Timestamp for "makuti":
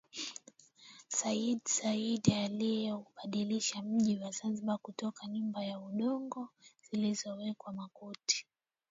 7.73-8.45